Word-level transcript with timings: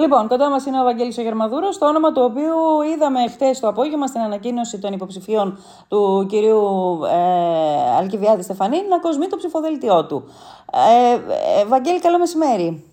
Λοιπόν, 0.00 0.28
κοντά 0.28 0.50
μας 0.50 0.66
είναι 0.66 0.80
ο 0.80 0.84
Βαγγέλης 0.84 1.18
ο 1.18 1.22
Γερμαδούρος, 1.22 1.78
το 1.78 1.86
όνομα 1.86 2.12
του 2.12 2.22
οποίου 2.22 2.82
είδαμε 2.92 3.28
χτε 3.28 3.50
το 3.60 3.68
απόγευμα 3.68 4.06
στην 4.06 4.20
ανακοίνωση 4.20 4.78
των 4.78 4.92
υποψηφίων 4.92 5.58
του 5.88 6.26
κυρίου 6.28 7.00
ε, 7.04 7.96
Αλκιβιάδη 7.98 8.42
Στεφανή 8.42 8.86
να 8.88 8.98
κοσμεί 8.98 9.26
το 9.26 9.36
ψηφοδέλτιό 9.36 10.06
του. 10.06 10.30
Ε, 10.72 11.12
ε, 11.60 11.64
Βαγγέλη, 11.64 12.00
καλό 12.00 12.18
μεσημέρι. 12.18 12.84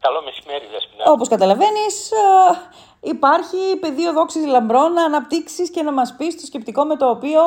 Καλό 0.00 0.22
μεσημέρι, 0.24 0.66
Δεσπινά. 0.72 1.10
Όπως 1.10 1.28
καταλαβαίνεις, 1.28 2.10
ε, 2.10 2.18
υπάρχει 3.00 3.76
πεδίο 3.80 4.12
δόξης 4.12 4.46
λαμπρών 4.46 4.92
να 4.92 5.04
αναπτύξεις 5.04 5.70
και 5.70 5.82
να 5.82 5.92
μας 5.92 6.14
πεις 6.16 6.40
το 6.40 6.46
σκεπτικό 6.46 6.84
με 6.84 6.96
το 6.96 7.10
οποίο 7.10 7.40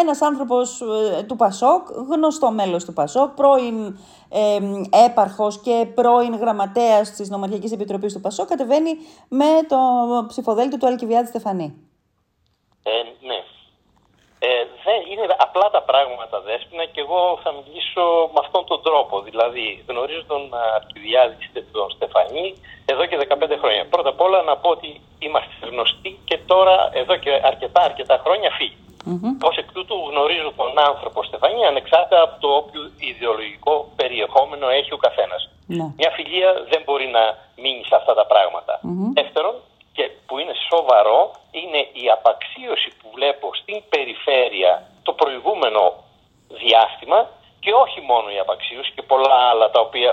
ένας 0.00 0.22
άνθρωπος 0.22 0.80
ε, 0.80 1.22
του 1.22 1.36
Πασόκ, 1.36 1.88
γνωστό 2.08 2.50
μέλος 2.50 2.84
του 2.84 2.92
Πασόκ, 2.92 3.34
πρώην 3.34 3.98
ε, 4.28 4.58
έπαρχος 5.06 5.60
και 5.60 5.86
πρώην 5.94 6.34
γραμματέας 6.34 7.10
της 7.10 7.30
Νομαρχικής 7.30 7.72
Επιτροπής 7.72 8.12
του 8.12 8.20
Πασόκ, 8.20 8.48
κατεβαίνει 8.48 8.90
με 9.28 9.46
το 9.68 9.76
ψηφοδέλτιο 10.28 10.78
του 10.78 10.86
Αλκιβιάδη 10.86 11.26
Στεφανή. 11.26 11.74
Ε, 12.82 13.26
ναι. 13.26 13.53
Ε, 14.44 14.48
δεν 14.86 14.98
είναι 15.10 15.26
απλά 15.46 15.66
τα 15.76 15.82
πράγματα, 15.90 16.36
Δέσποινα, 16.46 16.84
και 16.92 17.00
εγώ 17.06 17.20
θα 17.44 17.50
μιλήσω 17.58 18.04
με 18.34 18.40
αυτόν 18.44 18.62
τον 18.70 18.80
τρόπο. 18.86 19.14
Δηλαδή, 19.28 19.66
γνωρίζω 19.88 20.22
τον 20.32 20.42
Αλκιβιάδη 20.76 21.36
τον 21.76 21.90
Στεφανή 21.94 22.46
εδώ 22.92 23.02
και 23.08 23.16
15 23.16 23.56
χρόνια. 23.62 23.84
Πρώτα 23.94 24.08
απ' 24.14 24.22
όλα 24.26 24.38
να 24.42 24.54
πω 24.62 24.68
ότι 24.76 24.90
είμαστε 25.26 25.54
γνωστοί 25.70 26.10
και 26.28 26.38
τώρα, 26.52 26.76
εδώ 27.00 27.14
και 27.24 27.32
αρκετά 27.50 27.80
αρκετά 27.90 28.16
χρόνια, 28.24 28.50
φύγει. 28.58 28.78
Mm-hmm. 29.10 29.46
Ω 29.48 29.50
εκ 29.60 29.68
τούτου 29.76 29.96
γνωρίζω 30.10 30.52
τον 30.56 30.78
άνθρωπο 30.90 31.18
Στεφανή 31.22 31.62
ανεξάρτητα 31.72 32.18
από 32.26 32.34
το 32.40 32.48
όποιο 32.60 32.82
ιδεολογικό 33.10 33.74
περιεχόμενο 33.96 34.66
έχει 34.68 34.92
ο 34.92 35.00
καθένας. 35.06 35.42
Ναι. 35.66 35.86
Μια 36.00 36.10
φιλία 36.16 36.50
δεν 36.72 36.80
μπορεί 36.84 37.06
να 37.18 37.24
μείνει 37.62 37.84
σε 37.90 37.94
αυτά 38.00 38.12
τα 38.14 38.26
πράγματα. 38.32 38.80
Δεύτερον, 39.20 39.54
και 39.96 40.04
που 40.26 40.34
είναι 40.40 40.54
σοβαρό, 40.70 41.20
είναι 41.60 41.80
η 42.02 42.04
απαξίωση 42.16 42.88
που 42.98 43.06
βλέπω 43.16 43.46
στην 43.60 43.78
περιφέρεια 43.92 44.72
το 45.06 45.12
προηγούμενο 45.20 45.82
διάστημα 46.62 47.18
και 47.64 47.72
όχι 47.84 48.00
μόνο 48.10 48.26
η 48.36 48.38
απαξίωση 48.38 48.90
και 48.96 49.02
πολλά 49.02 49.38
άλλα 49.50 49.66
τα 49.70 49.80
οποία 49.80 50.10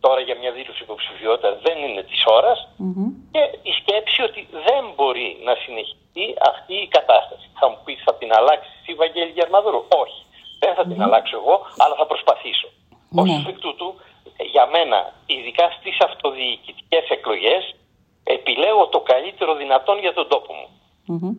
τώρα 0.00 0.20
για 0.20 0.36
μια 0.40 0.52
δήλωση 0.56 0.82
υποψηφιότητα 0.82 1.50
δεν 1.66 1.76
είναι 1.84 2.02
της 2.10 2.22
ωρας 2.36 2.58
και 3.34 3.42
η 3.70 3.72
σκέψη 3.80 4.20
ότι 4.28 4.40
δεν 4.66 4.82
μπορεί 4.94 5.28
να 5.46 5.54
συνεχιστεί 5.62 6.26
αυτή 6.50 6.74
η 6.84 6.88
κατάσταση. 6.96 7.46
Θα 7.60 7.66
μου 7.70 7.78
πεις 7.84 7.98
θα 8.06 8.14
την 8.20 8.30
αλλάξεις 8.38 8.72
η 8.92 8.94
Βαγγέλη 8.94 9.32
Γερμαδούρου; 9.40 9.82
Όχι. 10.02 10.20
Δεν 10.62 10.74
θα 10.74 10.84
την 10.90 11.02
αλλάξω 11.02 11.36
εγώ, 11.42 11.56
αλλά 11.82 11.94
θα 12.00 12.06
προσπαθήσω. 12.06 12.68
Mm-hmm. 12.68 13.22
Ως 13.22 13.46
εκ 13.50 13.58
τούτου, 13.64 13.88
για 14.54 14.66
μένα, 14.74 14.98
ειδικά 15.26 15.66
στις 15.78 15.96
αυτοδιοικητικές 16.08 17.04
εκλογές, 17.16 17.62
επιλέγω 18.34 18.86
το 18.94 19.00
καλύτερο 19.00 19.54
δυνατόν 19.54 19.98
για 19.98 20.14
τον 20.18 20.28
τόπο 20.28 20.52
μου. 20.58 20.68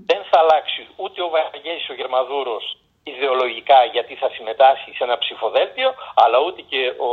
Δεν 0.10 0.22
θα 0.30 0.38
αλλάξει 0.44 0.82
ούτε 0.96 1.22
ο 1.22 1.30
Βαγγέλης 1.30 1.90
ο 1.90 1.94
Γερμαδούρος 1.94 2.66
ιδεολογικά 3.14 3.80
γιατί 3.96 4.14
θα 4.22 4.30
συμμετάσχει 4.36 4.92
σε 4.98 5.04
ένα 5.08 5.18
ψηφοδέλτιο, 5.18 5.90
αλλά 6.24 6.38
ούτε 6.46 6.62
και 6.72 6.82
ο 7.08 7.12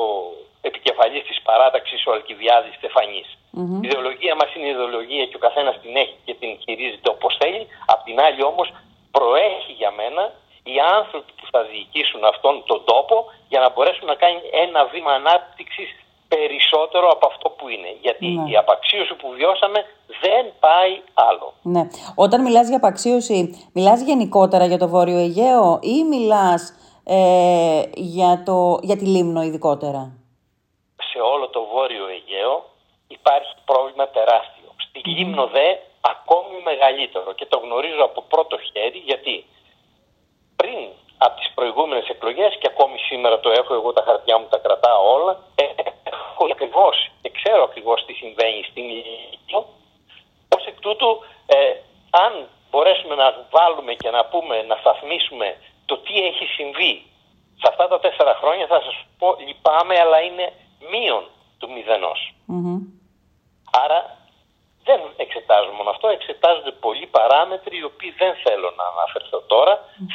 επικεφαλής 0.68 1.24
της 1.28 1.38
παράταξης 1.48 2.06
ο 2.06 2.10
Αλκιβιάδης 2.16 2.74
Στεφανής. 2.74 3.28
Mm-hmm. 3.36 3.82
Η 3.84 3.86
ιδεολογία 3.88 4.34
μας 4.40 4.50
είναι 4.54 4.66
η 4.70 4.74
ιδεολογία 4.76 5.24
και 5.26 5.36
ο 5.40 5.44
καθένας 5.46 5.74
την 5.82 5.96
έχει 6.02 6.16
και 6.24 6.34
την 6.40 6.50
χειρίζεται 6.64 7.10
όπως 7.16 7.32
θέλει. 7.40 7.62
Απ' 7.92 8.04
την 8.08 8.16
άλλη 8.26 8.42
όμως 8.50 8.68
προέχει 9.16 9.72
για 9.80 9.90
μένα 10.00 10.22
οι 10.70 10.76
άνθρωποι 10.98 11.32
που 11.38 11.46
θα 11.52 11.60
διοικήσουν 11.70 12.24
αυτόν 12.32 12.54
τον 12.70 12.80
τόπο 12.90 13.16
για 13.48 13.60
να 13.60 13.68
μπορέσουν 13.70 14.06
να 14.12 14.16
κάνει 14.22 14.40
ένα 14.64 14.80
βήμα 14.92 15.12
ανάπτυξης 15.20 15.88
περισσότερο 16.28 17.06
από 17.16 17.26
αυτό 17.26 17.46
που 17.48 17.53
είναι. 17.53 17.53
Γιατί 18.06 18.26
ναι. 18.26 18.50
η 18.50 18.56
απαξίωση 18.56 19.14
που 19.20 19.28
βιώσαμε 19.38 19.78
δεν 20.24 20.44
πάει 20.64 20.92
άλλο. 21.28 21.48
Ναι. 21.62 21.82
Όταν 22.14 22.42
μιλάς 22.42 22.66
για 22.68 22.76
απαξίωση, 22.76 23.38
μιλάς 23.74 24.00
γενικότερα 24.02 24.64
για 24.66 24.78
το 24.78 24.88
Βόρειο 24.88 25.18
Αιγαίο 25.18 25.78
ή 25.82 25.96
μιλάς 26.04 26.62
ε, 27.04 27.82
για, 28.16 28.42
το, 28.46 28.78
για 28.82 28.96
τη 28.96 29.04
Λίμνο 29.14 29.42
ειδικότερα; 29.42 30.00
Σε 31.10 31.18
όλο 31.32 31.48
το 31.48 31.60
Βόρειο 31.72 32.06
Αιγαίο 32.14 32.54
υπάρχει 33.08 33.54
πρόβλημα 33.64 34.08
τεράστιο. 34.08 34.68
Στη 34.84 35.00
Λίμνο 35.10 35.46
δε 35.46 35.68
ακόμη 36.14 36.56
μεγαλύτερο 36.70 37.32
και 37.38 37.46
το 37.46 37.58
γνωρίζω 37.64 38.02
από 38.04 38.20
πρώτο 38.32 38.56
χέρι 38.58 39.00
γιατί 39.10 39.44
πριν 40.56 40.78
από 41.18 41.34
τις 41.40 41.50
προηγούμενες 41.54 42.06
εκλογές 42.08 42.56
και 42.60 42.70
ακόμη 42.72 42.98
σήμερα 42.98 43.40
το 43.40 43.50
έχω 43.60 43.74
εγώ 43.74 43.92
τα 43.92 44.02
χαρτιά 44.06 44.38
μου 44.38 44.46
τα 44.50 44.58
κρατάω 44.58 45.12
όλα 45.16 45.34
έχω 46.34 46.44
ακριβώς 46.52 46.96
και 47.22 47.30
ξέρω 47.38 47.62
ακριβώς 47.62 48.04
τι 48.04 48.12
συμβαίνει 48.12 48.62
στην 48.70 48.84
Λίμνο 48.94 49.60
ως 50.56 50.64
εκ 50.66 50.78
τούτου 50.80 51.10
ε, 51.46 51.56
αν 52.10 52.32
μπορέσουμε 52.70 53.14
να 53.14 53.46
βάλουμε 53.50 53.92
και 53.94 54.10
να 54.10 54.24
πούμε 54.24 54.62
να 54.62 54.76
σταθμίσουμε 54.82 55.56
το 55.86 55.94
τι 56.04 56.14
έχει 56.28 56.46
συμβεί 56.56 56.94
σε 57.60 57.66
αυτά 57.70 57.88
τα 57.88 57.98
τέσσερα 58.00 58.34
χρόνια 58.40 58.66
θα 58.66 58.80
σας 58.86 58.96
πω 59.18 59.36
λυπάμαι 59.46 59.94
αλλά 60.04 60.18
είναι 60.20 60.46
μείον 60.90 61.24
του 61.58 61.70
μηδενος 61.72 62.20
Άρα 63.84 64.00
δεν 64.84 65.00
εξετάζω 65.16 65.70
μόνο 65.78 65.90
αυτό, 65.90 66.08
εξετάζονται 66.08 66.70
πολλοί 66.70 67.06
παράμετροι 67.06 67.76
οι 67.78 67.88
οποίοι 67.90 68.10
δεν 68.22 68.32
θέλω 68.44 68.68
να 68.78 68.84
αναφερθώ 68.92 69.38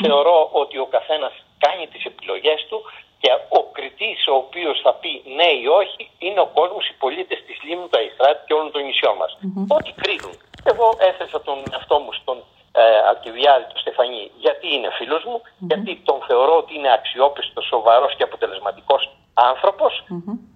Θεωρώ 0.02 0.50
ότι 0.52 0.78
ο 0.78 0.86
καθένας 0.86 1.34
κάνει 1.58 1.88
τις 1.88 2.04
επιλογές 2.06 2.66
του 2.70 2.80
και 3.22 3.30
ο 3.58 3.64
κριτής 3.76 4.28
ο 4.28 4.36
οποίος 4.44 4.80
θα 4.86 4.94
πει 4.94 5.12
ναι 5.38 5.50
ή 5.64 5.66
όχι 5.82 6.12
είναι 6.26 6.40
ο 6.40 6.50
κόσμος, 6.58 6.88
οι 6.90 6.96
πολίτες 7.04 7.40
της 7.48 7.58
Λίμνου, 7.64 7.88
τα 7.88 8.02
Ιστράτη 8.02 8.42
και 8.48 8.54
όλων 8.54 8.72
των 8.72 8.82
νησιών 8.84 9.16
μας. 9.22 9.32
Ό,τι 9.78 9.92
κρίνουν. 10.02 10.36
Εγώ 10.64 10.88
έθεσα 11.10 11.42
τον 11.42 11.58
εαυτό 11.72 12.00
μου 12.00 12.14
στον 12.14 12.38
ε, 12.72 12.82
Αλκιβιάδη 13.10 13.66
του 13.70 13.80
Στεφανή 13.80 14.32
γιατί 14.38 14.68
είναι 14.76 14.90
φίλος 14.98 15.24
μου, 15.24 15.42
γιατί 15.70 16.02
τον 16.08 16.18
θεωρώ 16.28 16.58
ότι 16.58 16.76
είναι 16.78 16.92
αξιόπιστος, 16.94 17.66
σοβαρός 17.66 18.16
και 18.16 18.24
αποτελεσματικός 18.24 19.10
άνθρωπος 19.34 20.04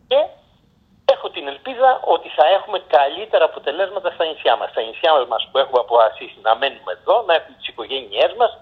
και 0.08 0.20
έχω 1.06 1.30
την 1.30 1.48
ελπίδα 1.48 2.00
ότι 2.04 2.30
θα 2.30 2.46
έχουμε 2.48 2.80
καλύτερα 2.88 3.46
αποτελέσματα 3.46 4.12
στα 4.12 4.26
νησιά 4.26 4.56
μας. 4.56 4.70
Στα 4.70 4.82
νησιά 4.82 5.26
μας 5.28 5.48
που 5.52 5.58
έχουμε 5.58 5.80
αποφασίσει 5.80 6.38
να 6.42 6.56
μένουμε 6.56 6.92
εδώ, 6.98 7.24
να 7.28 7.34
έχουμε 7.34 7.56
τις 7.58 7.68
οικογένειές 7.68 8.34
μας 8.38 8.58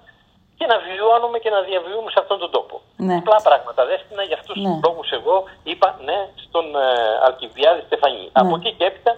και 0.58 0.66
να 0.66 0.78
βιώνουμε 0.78 1.38
και 1.40 1.50
να 1.50 1.62
διαβιούμε 1.62 2.12
σε 2.12 2.20
αυτόν 2.20 2.40
τον 2.40 2.52
τόπο. 2.52 2.81
Ναι. 3.06 3.16
Απλά 3.22 3.38
πράγματα 3.48 3.82
δέστηνα, 3.86 4.24
για 4.30 4.38
αυτούς 4.40 4.56
ναι. 4.58 4.70
τους 4.70 4.80
λόγους 4.86 5.10
εγώ 5.18 5.36
είπα 5.64 5.90
ναι 6.08 6.20
στον 6.46 6.66
ε, 6.76 6.88
Αλκιβιάδη 7.26 7.82
Στεφανή. 7.88 8.26
Ναι. 8.26 8.40
Από 8.42 8.54
εκεί 8.58 8.72
και 8.78 8.86
έπειτα 8.90 9.12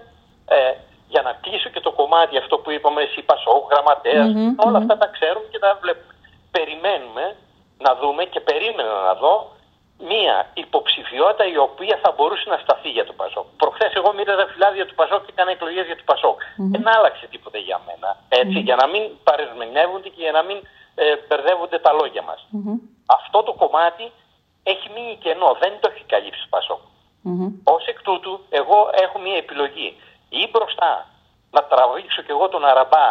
ε, 0.55 0.57
για 1.13 1.21
να 1.27 1.31
κλείσω 1.43 1.69
και 1.73 1.81
το 1.87 1.91
κομμάτι 1.99 2.37
αυτό 2.43 2.55
που 2.61 2.69
είπαμε 2.75 3.01
εσύ 3.01 3.21
Πασόκ, 3.31 3.63
γραμματεας 3.71 4.29
όλα 4.65 4.77
αυτά 4.81 4.95
τα 5.01 5.07
ξέρουμε 5.15 5.47
και 5.51 5.59
τα 5.59 5.69
βλέπουμε. 5.81 6.13
Περιμένουμε 6.55 7.25
να 7.85 7.91
δούμε 7.99 8.23
και 8.33 8.39
περίμενα 8.49 8.93
να 9.07 9.13
δω 9.21 9.33
μία 10.11 10.35
υποψηφιότητα 10.53 11.45
η 11.55 11.57
οποία 11.67 11.95
θα 12.03 12.09
μπορούσε 12.15 12.45
να 12.53 12.57
σταθεί 12.63 12.89
για 12.97 13.05
το 13.09 13.13
Πασόκ. 13.21 13.47
Προχθές 13.61 13.91
εγώ 13.99 14.09
μοίραζα 14.17 14.45
φυλάδια 14.51 14.85
του 14.87 14.95
Πασόκ 14.99 15.21
και 15.25 15.31
έκανα 15.35 15.51
εκλογές 15.51 15.85
για 15.85 15.97
το 16.01 16.05
Πασόκ. 16.11 16.37
Δεν 16.73 16.83
άλλαξε 16.95 17.25
τίποτα 17.33 17.57
για 17.67 17.77
μένα. 17.87 18.09
Έτσι, 18.41 18.57
για 18.67 18.75
να 18.81 18.85
μην 18.87 19.03
παρεσμενεύονται 19.27 20.09
και 20.13 20.21
για 20.25 20.31
να 20.37 20.43
μην 20.47 20.57
ε, 20.95 21.03
μπερδεύονται 21.27 21.79
τα 21.79 21.91
λόγια 21.99 22.21
μας. 22.29 22.39
Αυτό 22.51 22.71
το 22.71 22.82
κομμάτι 23.73 24.05
έχει 24.71 24.87
μείνει 24.93 25.15
κενό. 25.23 25.49
Δεν 25.63 25.73
το 25.81 25.85
έχει 25.91 26.03
καλύψει 26.13 26.41
το 26.45 26.49
Πασόκ. 26.55 26.81
Mm-hmm. 27.27 27.51
Ω 27.73 27.75
εκ 27.91 27.99
τούτου, 28.07 28.33
εγώ 28.59 28.79
έχω 29.03 29.17
μία 29.25 29.37
επιλογή. 29.43 29.89
Ή 30.41 30.43
μπροστά 30.51 30.91
να 31.55 31.61
τραβήξω 31.69 32.21
κι 32.25 32.33
εγώ 32.35 32.45
τον 32.53 32.63
αραμπά 32.71 33.07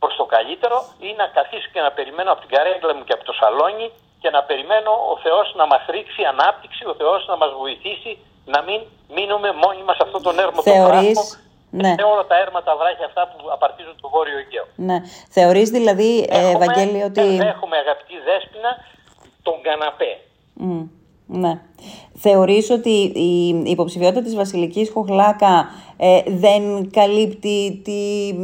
προς 0.00 0.14
το 0.20 0.24
καλύτερο, 0.34 0.76
ή 1.06 1.08
να 1.20 1.26
καθίσω 1.36 1.68
και 1.74 1.80
να 1.86 1.90
περιμένω 1.96 2.30
από 2.32 2.40
την 2.44 2.50
καρέγκλα 2.54 2.92
μου 2.96 3.04
και 3.08 3.14
από 3.16 3.24
το 3.28 3.34
σαλόνι 3.40 3.86
και 4.22 4.30
να 4.36 4.40
περιμένω 4.48 4.92
ο 5.12 5.14
Θεός 5.24 5.46
να 5.60 5.64
μας 5.72 5.82
ρίξει 5.94 6.22
ανάπτυξη, 6.32 6.82
ο 6.92 6.94
Θεός 7.00 7.20
να 7.30 7.36
μας 7.42 7.52
βοηθήσει 7.62 8.12
να 8.54 8.58
μην 8.66 8.80
μείνουμε 9.16 9.48
μόνοι 9.62 9.82
μας 9.86 9.96
σε 9.96 10.02
αυτόν 10.06 10.22
τον 10.26 10.34
έρμο 10.44 10.62
Θεωρείς... 10.62 11.38
Ναι. 11.82 11.94
Σε 11.98 12.04
όλα 12.12 12.24
τα 12.30 12.36
έρμα 12.44 12.62
τα 12.62 12.76
βράχια 12.76 13.06
αυτά 13.10 13.22
που 13.30 13.38
απαρτίζουν 13.56 13.94
το 14.00 14.08
Βόρειο 14.08 14.38
Αιγαίο. 14.38 14.66
Ναι. 14.88 14.98
Θεωρείς 15.36 15.68
δηλαδή, 15.70 16.10
ε, 16.30 16.36
έχουμε, 16.36 16.64
Ευαγγέλη, 16.64 17.02
ότι... 17.02 17.20
Έχουμε 17.54 17.76
αγαπητή 17.76 18.16
Δέσποινα 18.28 18.70
τον 19.44 19.54
καναπέ. 19.62 20.12
Mm. 20.60 20.88
Ναι. 21.26 21.60
Θεωρείς 22.14 22.70
ότι 22.70 22.90
η 23.14 23.62
υποψηφιότητα 23.70 24.22
της 24.22 24.34
Βασιλικής 24.34 24.90
Χοχλάκα 24.90 25.68
ε, 25.96 26.22
δεν 26.26 26.90
καλύπτει 26.90 27.80
τη, 27.84 28.34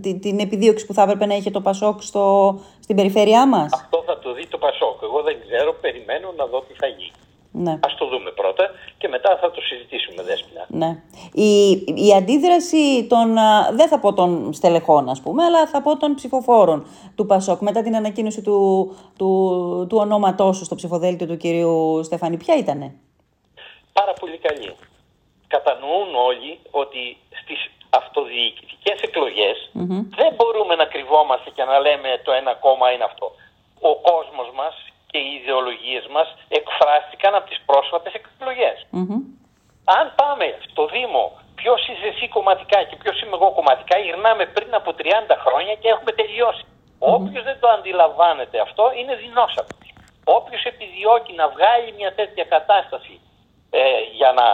τη, 0.00 0.18
την 0.18 0.38
επιδίωξη 0.38 0.86
που 0.86 0.94
θα 0.94 1.02
έπρεπε 1.02 1.26
να 1.26 1.34
είχε 1.34 1.50
το 1.50 1.60
Πασόκ 1.60 2.02
στο, 2.02 2.58
στην 2.80 2.96
περιφέρειά 2.96 3.48
μας; 3.48 3.72
Αυτό 3.72 4.02
θα 4.06 4.18
το 4.18 4.32
δει 4.32 4.46
το 4.46 4.58
Πασόκ. 4.58 5.02
Εγώ 5.02 5.22
δεν 5.22 5.36
ξέρω, 5.46 5.72
περιμένω 5.80 6.32
να 6.36 6.46
δω 6.46 6.60
τι 6.60 6.74
θα 6.74 6.86
γίνει. 6.86 7.23
Ναι. 7.56 7.78
Ας 7.82 7.94
το 7.94 8.06
δούμε 8.06 8.30
πρώτα 8.30 8.70
και 8.98 9.08
μετά 9.08 9.38
θα 9.40 9.50
το 9.50 9.60
συζητήσουμε 9.60 10.22
δέσποινα. 10.22 10.66
Ναι. 10.68 11.02
Η, 11.32 11.70
η 12.06 12.14
αντίδραση 12.16 13.06
των, 13.08 13.34
δεν 13.72 13.88
θα 13.88 13.98
πω 13.98 14.12
των 14.12 14.52
στελεχών 14.52 15.08
ας 15.08 15.20
πούμε, 15.20 15.44
αλλά 15.44 15.66
θα 15.66 15.82
πω 15.82 15.96
των 15.96 16.14
ψηφοφόρων 16.14 16.86
του 17.16 17.26
Πασόκ 17.26 17.60
μετά 17.60 17.82
την 17.82 17.96
ανακοίνωση 17.96 18.42
του, 18.42 18.56
του, 19.18 19.86
του 19.88 19.96
ονόματός 19.96 20.56
σου 20.56 20.64
στο 20.64 20.74
ψηφοδέλτιο 20.74 21.26
του 21.26 21.36
κυρίου 21.36 22.00
Στεφανή. 22.04 22.36
Ποια 22.36 22.56
ήτανε; 22.56 22.94
Πάρα 23.92 24.12
πολύ 24.12 24.38
καλή. 24.38 24.74
κατανοούν 25.46 26.14
όλοι 26.14 26.58
ότι 26.70 27.16
στις 27.42 27.70
αυτοδιοικητικές 27.90 28.98
δεν 30.20 30.34
μπορούμε 30.36 30.74
να 30.74 30.84
κρυβόμαστε 30.84 31.50
και 31.56 31.64
να 31.64 31.78
λέμε 31.78 32.20
το 32.24 32.32
ένα 32.32 32.54
κόμμα 32.54 32.90
είναι 32.92 33.04
αυτό. 33.04 33.26
Ο 33.80 33.92
κόσμος 34.10 34.48
μας 34.54 34.74
και 35.14 35.22
οι 35.26 35.32
ιδεολογίες 35.40 36.04
μας 36.14 36.28
εκφράστηκαν 36.58 37.32
από 37.38 37.46
τις 37.50 37.60
πρόσφατες 37.68 38.12
Αν 39.98 40.04
πάμε 40.20 40.46
στο 40.68 40.82
Δήμο 40.94 41.24
ποιος 41.60 41.80
είσαι 41.88 42.06
εσύ 42.12 42.26
κομματικά 42.36 42.78
και 42.88 42.96
ποιος 43.00 43.16
είμαι 43.20 43.36
εγώ 43.38 43.48
κομματικά, 43.58 43.96
γυρνάμε 44.04 44.44
πριν 44.56 44.72
από 44.80 44.90
30 44.98 45.02
χρόνια 45.44 45.74
και 45.80 45.88
έχουμε 45.94 46.12
τελειώσει. 46.20 46.64
Όποιος 47.14 47.42
δεν 47.48 47.56
το 47.62 47.68
αντιλαμβάνεται 47.76 48.56
αυτό 48.66 48.84
είναι 48.98 49.14
δεινόσαυρο. 49.22 49.76
Όποιος 50.38 50.62
επιδιώκει 50.72 51.32
να 51.40 51.46
βγάλει 51.54 51.88
μια 51.98 52.12
τέτοια 52.18 52.44
κατάσταση 52.54 53.14
ε, 53.70 53.80
για 54.18 54.30
να 54.38 54.46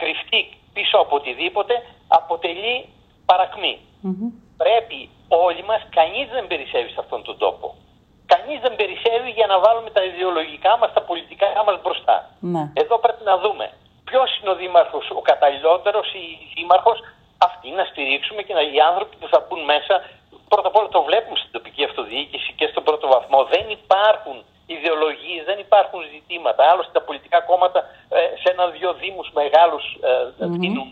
κρυφτεί 0.00 0.42
πίσω 0.76 0.96
από 1.04 1.12
οτιδήποτε, 1.20 1.74
αποτελεί 2.18 2.76
Πρέπει 4.62 4.98
όλοι 5.28 5.62
μας, 5.68 5.80
κανείς 5.98 6.26
δεν 6.36 6.46
περισσεύει 6.46 6.90
σε 6.94 7.00
αυτόν 7.04 7.22
τον 7.28 7.36
τόπο. 7.44 7.66
Κανείς 8.32 8.58
δεν 8.60 8.76
περισσεύει 8.76 9.30
για 9.38 9.46
να 9.46 9.56
βάλουμε 9.64 9.90
τα 9.90 10.02
ιδεολογικά 10.04 10.72
μας, 10.80 10.92
τα 10.92 11.02
πολιτικά 11.02 11.46
μας 11.66 11.76
μπροστά. 11.82 12.16
Ναι. 12.40 12.64
Εδώ 12.82 12.98
πρέπει 12.98 13.24
να 13.24 13.36
δούμε 13.38 13.66
ποιος 14.08 14.38
είναι 14.38 14.50
ο 14.50 14.56
δήμαρχος, 14.62 15.10
ο 15.18 15.20
καταλληλότερος 15.30 16.08
ή 16.12 16.24
δήμαρχος, 16.54 16.98
αυτοί 17.38 17.68
να 17.70 17.84
στηρίξουμε 17.84 18.42
και 18.42 18.54
να, 18.54 18.60
οι 18.60 18.80
άνθρωποι 18.90 19.16
που 19.20 19.28
θα 19.32 19.38
μπουν 19.44 19.62
μέσα, 19.72 19.94
πρώτα 20.48 20.68
απ' 20.68 20.76
όλα 20.76 20.88
το 20.88 21.02
βλέπουμε 21.02 21.38
στην 21.38 21.52
τοπική 21.56 21.84
αυτοδιοίκηση 21.84 22.52
και 22.58 22.66
στον 22.66 22.82
πρώτο 22.84 23.06
βαθμό. 23.08 23.44
Δεν 23.44 23.64
υπάρχουν 23.78 24.36
ιδεολογίες, 24.66 25.44
δεν 25.44 25.58
υπάρχουν 25.58 26.00
ζητήματα. 26.14 26.60
Άλλωστε 26.70 26.92
τα 26.98 27.02
πολιτικά 27.08 27.40
κόμματα 27.40 27.80
ε, 28.08 28.18
σε 28.40 28.48
ένα-δυο 28.54 28.92
δήμους 28.92 29.30
μεγάλους 29.40 29.84
ε, 30.40 30.46
δίνουν 30.62 30.88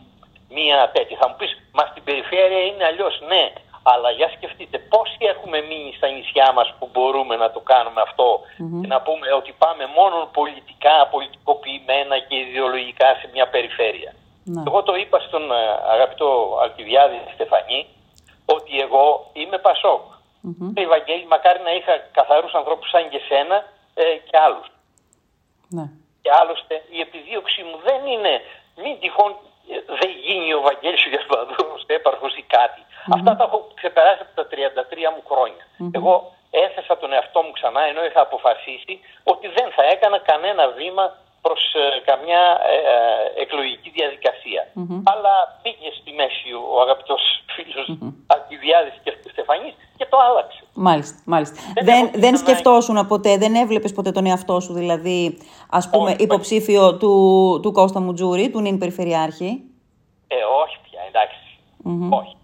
μία 0.48 0.90
τέτοια. 0.94 1.16
Θα 1.20 1.28
μου 1.28 1.36
πεις, 1.38 1.52
μα 1.72 1.84
στην 1.90 2.04
περιφέρεια 2.04 2.62
είναι 2.68 2.84
αλλιώς. 2.84 3.14
Ναι, 3.32 3.44
αλλά 3.92 4.10
για 4.10 4.28
σκεφτείτε 4.36 4.78
πόσοι 4.78 5.18
έχουμε 5.32 5.58
μείνει 5.68 5.92
στα 5.96 6.08
νησιά 6.08 6.52
μας 6.52 6.74
που 6.78 6.88
μπορούμε 6.92 7.34
να 7.36 7.50
το 7.50 7.60
κάνουμε 7.60 8.00
και 8.80 8.86
να 8.86 9.00
πούμε 9.00 9.26
ότι 9.40 9.52
πάμε 9.58 9.84
μόνο 9.98 10.16
πολιτικά, 10.32 11.08
πολιτικοποιημένα 11.10 12.18
και 12.18 12.36
ιδεολογικά 12.36 13.08
σε 13.20 13.26
μια 13.32 13.46
περιφέρεια. 13.48 14.12
Ναι. 14.44 14.62
Εγώ 14.66 14.82
το 14.82 14.94
είπα 14.94 15.18
στον 15.18 15.52
ε, 15.52 15.54
αγαπητό 15.94 16.58
Αλκιβιάδη 16.62 17.18
Στεφανή 17.34 17.86
ότι 18.46 18.80
εγώ 18.80 19.30
είμαι 19.32 19.58
Πασόκ. 19.58 20.02
Mm-hmm. 20.46 20.70
Ευαγγέλη, 20.74 21.26
μακάρι 21.26 21.60
να 21.68 21.72
είχα 21.74 21.92
καθαρούς 22.18 22.52
ανθρώπους 22.54 22.88
σαν 22.90 23.08
και 23.08 23.20
σένα 23.28 23.56
ε, 23.94 24.02
και 24.28 24.36
άλλους. 24.46 24.66
Ναι. 25.68 25.84
Και 26.22 26.30
άλλωστε 26.40 26.74
η 26.96 27.00
επιδίωξή 27.00 27.62
μου 27.62 27.76
δεν 27.88 28.00
είναι 28.12 28.32
μην 28.82 28.94
τυχόν 29.00 29.32
δεν 30.00 30.10
γίνει 30.26 30.54
ο 30.54 30.60
Βαγγέλης 30.60 31.06
ο 31.06 31.08
Γιασπαδούρος 31.08 31.82
έπαρχος 31.86 32.23
ή 33.06 33.10
κάτι. 33.10 33.18
Αυτά 33.18 33.32
τα 33.38 33.44
έχω 33.48 33.58
ξεπεράσει 33.78 34.22
από 34.26 34.34
τα 34.38 34.44
33 34.50 35.14
μου 35.14 35.22
χρόνια. 35.30 35.64
Εγώ 35.98 36.12
έθεσα 36.64 36.94
τον 37.02 37.10
εαυτό 37.16 37.38
μου 37.44 37.52
ξανά 37.58 37.82
ενώ 37.90 38.00
είχα 38.08 38.20
αποφασίσει 38.28 38.94
ότι 39.32 39.46
δεν 39.56 39.68
θα 39.76 39.84
έκανα 39.94 40.18
κανένα 40.30 40.64
βήμα 40.78 41.04
προς 41.44 41.62
ε, 41.74 41.84
καμιά 42.10 42.42
ε, 42.72 42.76
ε, 42.92 43.42
εκλογική 43.42 43.90
Αλλά 45.12 45.34
πήγε 45.62 45.90
στη 46.00 46.10
μέση 46.20 46.48
ο 46.74 46.80
αγαπητός 46.84 47.22
φίλος 47.54 47.86
mm-hmm. 47.90 48.12
και 49.04 49.12
Στεφανής 49.30 49.74
και 49.96 50.06
το 50.10 50.16
άλλαξε. 50.28 50.62
Μάλιστα, 50.74 51.18
μάλιστα. 51.24 51.56
Δεν, 51.74 51.84
δεν, 51.84 52.10
δεν 52.14 52.36
σκεφτόσουν 52.36 53.06
ποτέ, 53.06 53.36
δεν 53.36 53.54
έβλεπες 53.54 53.92
ποτέ 53.92 54.10
τον 54.10 54.26
εαυτό 54.26 54.60
σου, 54.60 54.72
δηλαδή, 54.72 55.38
ας 55.70 55.90
πούμε, 55.90 56.10
όχι, 56.10 56.22
υποψήφιο 56.22 56.96
του, 56.96 57.14
του 57.62 57.72
Κώστα 57.72 58.00
Μουτζούρη, 58.00 58.50
του 58.50 58.60
νυν 58.60 58.78
Περιφερειάρχη; 58.78 59.50
Ε, 60.28 60.36
όχι 60.62 60.76
πια, 60.84 61.00
εντάξει. 61.08 61.58
Όχι. 62.10 62.36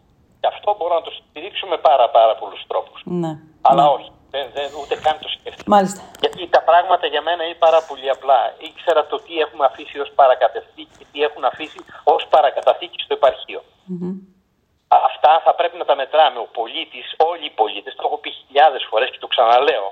Και 0.71 0.77
αυτό 0.77 0.85
μπορώ 0.85 0.95
να 1.01 1.05
το 1.09 1.13
στηρίξω 1.19 1.67
με 1.73 1.79
πάρα, 1.89 2.07
πάρα 2.17 2.35
πολλούς 2.41 2.63
τρόπους. 2.71 2.99
Ναι. 3.23 3.33
Αλλά 3.69 3.83
ναι. 3.83 3.91
όχι. 3.97 4.11
Δεν, 4.35 4.45
δεν, 4.57 4.69
ούτε 4.81 4.95
καν 5.05 5.17
το 5.25 5.29
σκέφτηκα. 5.35 5.71
Μάλιστα. 5.75 6.01
Γιατί 6.23 6.41
τα 6.57 6.63
πράγματα 6.69 7.07
για 7.13 7.23
μένα 7.27 7.43
είναι 7.45 7.59
πάρα 7.67 7.81
πολύ 7.89 8.09
απλά. 8.17 8.39
Ήξερα 8.71 9.01
το 9.11 9.17
τι 9.25 9.35
έχουμε 9.45 9.65
αφήσει 9.71 9.97
ως 10.05 10.11
παρακαταθήκη 10.21 10.95
και 10.99 11.07
τι 11.13 11.19
έχουν 11.29 11.45
αφήσει 11.51 11.81
ως 12.15 12.23
παρακαταθήκη 12.35 12.99
στο 13.05 13.15
επαρχείο. 13.19 13.61
Αυτά 15.09 15.33
θα 15.45 15.53
πρέπει 15.59 15.77
να 15.83 15.87
τα 15.91 15.95
μετράμε. 16.01 16.39
Ο 16.47 16.49
πολίτης, 16.59 17.07
όλοι 17.31 17.45
οι 17.51 17.55
πολίτες, 17.61 17.93
το 17.99 18.03
έχω 18.07 18.19
πει 18.23 18.31
χιλιάδες 18.41 18.83
φορές 18.91 19.09
και 19.13 19.21
το 19.25 19.29
ξαναλεω 19.35 19.87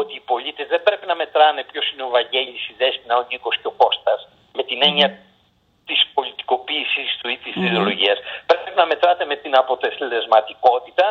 ότι 0.00 0.12
οι 0.18 0.22
πολίτες 0.30 0.66
δεν 0.72 0.82
πρέπει 0.86 1.06
να 1.10 1.14
μετράνε 1.20 1.62
ποιος 1.70 1.86
είναι 1.90 2.04
ο 2.08 2.10
Βαγγέλης, 2.16 2.62
η 2.72 2.74
Δέσποινα, 2.80 3.14
ο 3.20 3.24
Νίκος 3.30 3.54
και 3.60 3.68
ο 3.72 3.74
Κώστας 3.82 4.20
με 4.58 4.62
την 4.68 4.78
έννοια 4.88 5.08
της 5.88 6.00
πολιτικοποίηση 6.50 7.02
του 7.20 7.28
ή 7.34 7.36
της 7.44 7.54
ιδεολογίας. 7.66 8.18
Πρέπει 8.46 8.70
να 8.76 8.86
μετράτε 8.86 9.24
με 9.24 9.36
την 9.36 9.52
αποτελεσματικότητα 9.62 11.06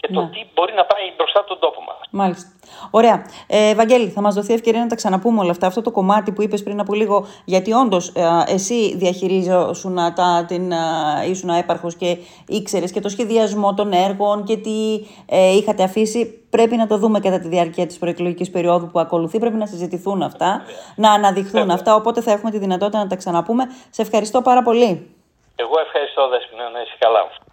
και 0.00 0.08
το 0.14 0.20
ναι. 0.20 0.30
τι 0.32 0.40
μπορεί 0.54 0.72
να 0.80 0.84
πάει 0.84 1.04
μπροστά 1.16 1.44
τον 1.44 1.58
τόπο 1.64 1.80
μας. 1.88 1.99
Μάλιστα. 2.10 2.48
Ωραία. 2.90 3.26
Ε, 3.46 3.74
Βαγγέλη, 3.74 4.08
θα 4.08 4.20
μας 4.20 4.34
δοθεί 4.34 4.52
ευκαιρία 4.52 4.80
να 4.80 4.86
τα 4.86 4.94
ξαναπούμε 4.94 5.40
όλα 5.40 5.50
αυτά. 5.50 5.66
Αυτό 5.66 5.82
το 5.82 5.90
κομμάτι 5.90 6.32
που 6.32 6.42
είπες 6.42 6.62
πριν 6.62 6.80
από 6.80 6.94
λίγο, 6.94 7.26
γιατί 7.44 7.72
όντως 7.72 8.08
ε, 8.08 8.22
εσύ 8.46 8.96
διαχειρίζεσαι 8.96 10.12
τα, 10.14 10.44
την, 10.48 10.72
ε, 10.72 10.76
ήσουν 11.28 11.48
έπαρχος 11.48 11.94
και 11.96 12.16
ήξερες 12.46 12.92
και 12.92 13.00
το 13.00 13.08
σχεδιασμό 13.08 13.74
των 13.74 13.92
έργων 13.92 14.44
και 14.44 14.56
τι 14.56 15.06
ε, 15.26 15.56
είχατε 15.56 15.82
αφήσει. 15.82 16.34
Πρέπει 16.50 16.76
να 16.76 16.86
το 16.86 16.98
δούμε 16.98 17.20
κατά 17.20 17.38
τη 17.38 17.48
διάρκεια 17.48 17.86
της 17.86 17.98
προεκλογικής 17.98 18.50
περίοδου 18.50 18.86
που 18.86 19.00
ακολουθεί. 19.00 19.38
Πρέπει 19.38 19.56
να 19.56 19.66
συζητηθούν 19.66 20.22
αυτά, 20.22 20.62
να 20.96 21.12
αναδειχθούν 21.12 21.70
αυτά. 21.70 21.94
Οπότε 21.94 22.20
θα 22.20 22.32
έχουμε 22.32 22.50
τη 22.50 22.58
δυνατότητα 22.58 22.98
να 22.98 23.06
τα 23.06 23.16
ξαναπούμε. 23.16 23.64
Σε 23.90 24.02
ευχαριστώ 24.02 24.42
πάρα 24.42 24.62
πολύ. 24.62 25.10
Εγώ 25.56 25.76
ευχαριστώ, 25.86 26.28
Δέσποινα, 26.28 26.70
να 26.70 26.80
είσαι 26.80 26.96
καλά. 26.98 27.22